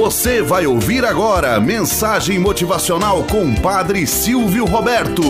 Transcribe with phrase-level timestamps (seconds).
[0.00, 5.22] Você vai ouvir agora mensagem motivacional com Padre Silvio Roberto.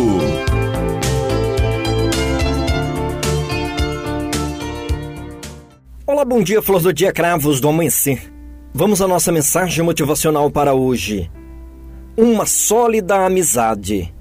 [6.06, 8.32] Olá, bom dia, flor do dia, cravos do amanhecer.
[8.72, 11.28] Vamos à nossa mensagem motivacional para hoje.
[12.16, 14.14] Uma sólida amizade.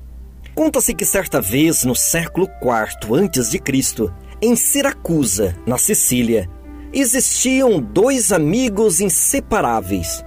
[0.55, 4.11] Conta-se que certa vez, no século IV antes de Cristo,
[4.41, 6.49] em Siracusa, na Sicília,
[6.91, 10.25] existiam dois amigos inseparáveis,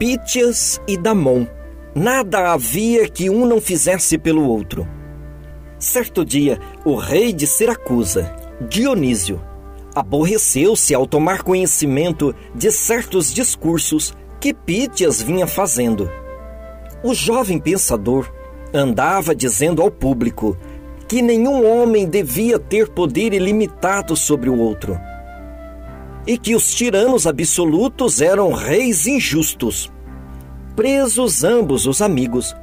[0.00, 1.46] Pítias e Damon.
[1.94, 4.88] Nada havia que um não fizesse pelo outro.
[5.78, 8.34] Certo dia, o rei de Siracusa,
[8.66, 9.38] Dionísio,
[9.94, 16.10] aborreceu-se ao tomar conhecimento de certos discursos que Pítias vinha fazendo.
[17.04, 18.32] O jovem pensador
[18.72, 20.56] andava dizendo ao público
[21.06, 24.98] que nenhum homem devia ter poder ilimitado sobre o outro
[26.30, 29.90] e que os tiranos absolutos eram reis injustos.
[30.76, 32.54] Presos ambos os amigos,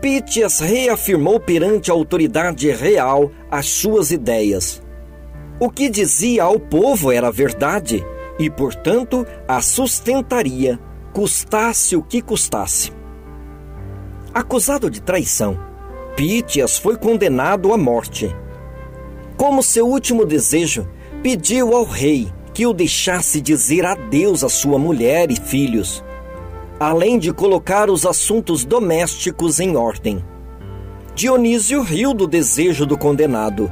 [0.00, 4.82] Pítias reafirmou perante a autoridade real as suas ideias
[5.58, 8.04] o que dizia ao povo era verdade
[8.38, 10.78] e, portanto, a sustentaria,
[11.12, 12.92] custasse o que custasse.
[14.34, 15.58] Acusado de traição,
[16.14, 18.34] Pítias foi condenado à morte.
[19.36, 20.86] Como seu último desejo,
[21.22, 26.02] pediu ao rei que o deixasse dizer adeus à sua mulher e filhos,
[26.80, 30.24] além de colocar os assuntos domésticos em ordem.
[31.14, 33.70] Dionísio riu do desejo do condenado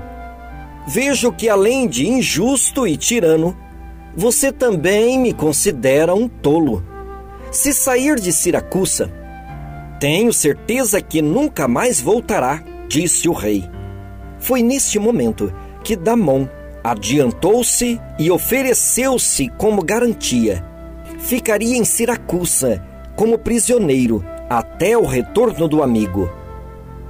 [0.86, 3.56] vejo que além de injusto e tirano,
[4.14, 6.84] você também me considera um tolo.
[7.50, 9.10] Se sair de Siracusa,
[9.98, 13.64] tenho certeza que nunca mais voltará, disse o rei.
[14.38, 16.46] Foi neste momento que Damon
[16.84, 20.64] adiantou-se e ofereceu-se como garantia.
[21.18, 22.84] Ficaria em Siracusa
[23.16, 26.30] como prisioneiro até o retorno do amigo.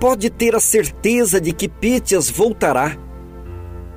[0.00, 2.96] Pode ter a certeza de que Pítias voltará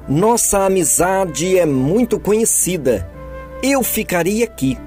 [0.08, 3.12] nossa amizade é muito conhecida.
[3.62, 4.78] Eu ficaria aqui.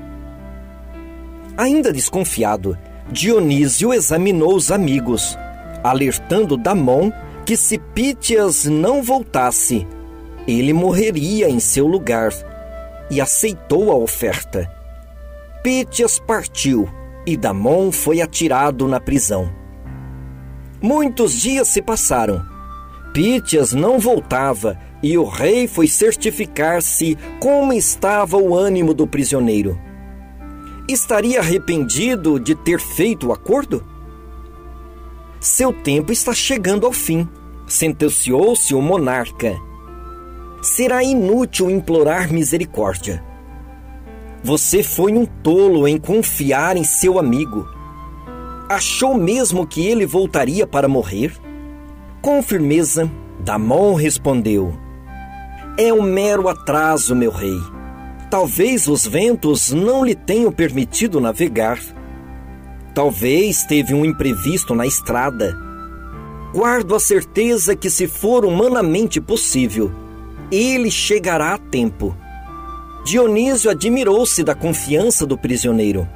[1.58, 2.78] Ainda desconfiado,
[3.12, 5.36] Dionísio examinou os amigos,
[5.84, 7.12] alertando Damon
[7.44, 9.86] que se Pítias não voltasse,
[10.58, 12.32] ele morreria em seu lugar,
[13.10, 14.70] e aceitou a oferta.
[15.62, 16.88] Pítias partiu
[17.26, 19.50] e Damon foi atirado na prisão.
[20.80, 22.42] Muitos dias se passaram.
[23.12, 29.78] Pítias não voltava e o rei foi certificar-se como estava o ânimo do prisioneiro.
[30.88, 33.84] Estaria arrependido de ter feito o acordo?
[35.40, 37.28] Seu tempo está chegando ao fim,
[37.66, 39.56] sentenciou-se o monarca.
[40.62, 43.22] Será inútil implorar misericórdia.
[44.42, 47.66] Você foi um tolo em confiar em seu amigo.
[48.68, 51.32] Achou mesmo que ele voltaria para morrer?
[52.22, 53.10] Com firmeza,
[53.40, 54.74] Damon respondeu:
[55.78, 57.58] é um mero atraso, meu rei.
[58.30, 61.78] Talvez os ventos não lhe tenham permitido navegar.
[62.94, 65.56] Talvez teve um imprevisto na estrada.
[66.52, 69.90] Guardo a certeza que, se for humanamente possível,
[70.50, 72.16] ele chegará a tempo.
[73.04, 76.08] Dionísio admirou-se da confiança do prisioneiro.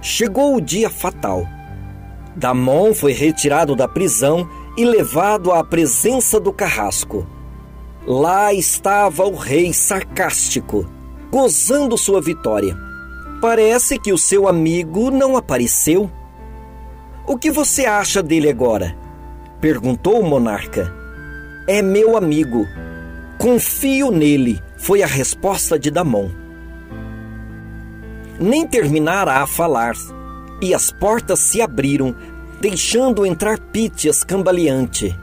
[0.00, 1.46] Chegou o dia fatal.
[2.36, 7.26] Damon foi retirado da prisão e levado à presença do carrasco.
[8.06, 10.88] Lá estava o rei sarcástico,
[11.30, 12.76] gozando sua vitória.
[13.40, 16.10] Parece que o seu amigo não apareceu.
[17.26, 18.96] O que você acha dele agora?
[19.60, 20.92] perguntou o monarca.
[21.68, 22.66] É meu amigo.
[23.40, 26.30] Confio nele, foi a resposta de Damon.
[28.38, 29.96] Nem terminara a falar,
[30.60, 32.14] e as portas se abriram,
[32.60, 35.18] deixando entrar Pítias cambaleante.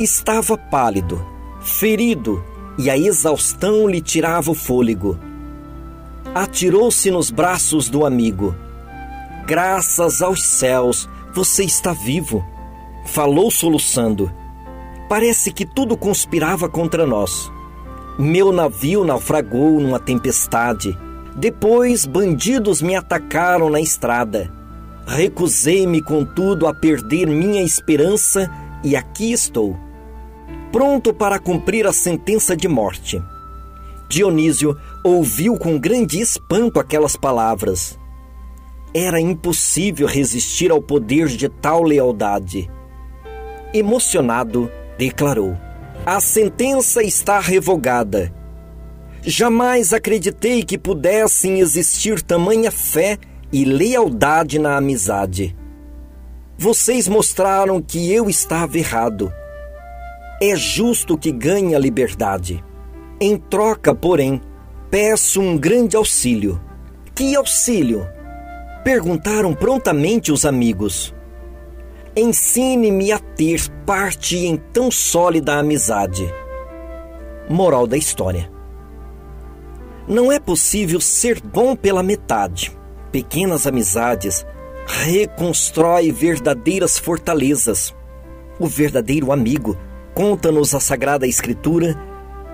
[0.00, 1.36] Estava pálido
[1.66, 2.42] ferido,
[2.78, 5.18] e a exaustão lhe tirava o fôlego.
[6.34, 8.54] Atirou-se nos braços do amigo.
[9.46, 12.44] Graças aos céus, você está vivo.
[13.06, 14.32] Falou soluçando.
[15.08, 17.50] Parece que tudo conspirava contra nós.
[18.18, 20.96] Meu navio naufragou numa tempestade.
[21.36, 24.52] Depois, bandidos me atacaram na estrada.
[25.06, 28.50] Recusei-me, contudo, a perder minha esperança
[28.82, 29.86] e aqui estou
[30.76, 33.22] pronto para cumprir a sentença de morte.
[34.10, 37.98] Dionísio ouviu com grande espanto aquelas palavras.
[38.92, 42.70] Era impossível resistir ao poder de tal lealdade.
[43.72, 45.56] Emocionado, declarou:
[46.04, 48.32] A sentença está revogada.
[49.22, 53.18] Jamais acreditei que pudessem existir tamanha fé
[53.52, 55.56] e lealdade na amizade.
[56.58, 59.32] Vocês mostraram que eu estava errado.
[60.40, 62.64] É justo que ganhe a liberdade.
[63.20, 64.40] Em troca, porém,
[64.90, 66.60] peço um grande auxílio.
[67.14, 68.06] Que auxílio?
[68.84, 71.14] Perguntaram prontamente os amigos.
[72.18, 76.26] Ensine-me a ter parte em tão sólida amizade.
[77.46, 78.50] Moral da história.
[80.08, 82.74] Não é possível ser bom pela metade.
[83.12, 84.46] Pequenas amizades
[84.86, 87.94] reconstrói verdadeiras fortalezas.
[88.58, 89.76] O verdadeiro amigo,
[90.14, 91.94] conta-nos a Sagrada Escritura,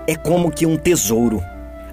[0.05, 1.41] é como que um tesouro.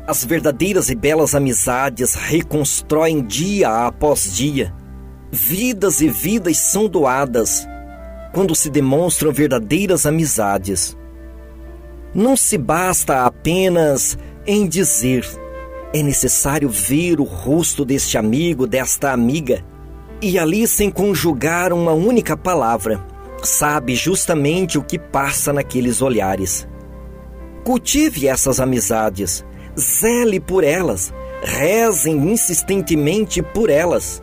[0.09, 4.75] As verdadeiras e belas amizades reconstruem dia após dia.
[5.33, 7.67] Vidas e vidas são doadas
[8.33, 10.97] quando se demonstram verdadeiras amizades.
[12.13, 15.25] Não se basta apenas em dizer,
[15.93, 19.65] é necessário ver o rosto deste amigo, desta amiga,
[20.21, 23.01] e ali, sem conjugar uma única palavra,
[23.43, 26.69] sabe justamente o que passa naqueles olhares.
[27.65, 29.45] Cultive essas amizades,
[29.79, 31.13] zele por elas,
[31.43, 34.23] rezem insistentemente por elas.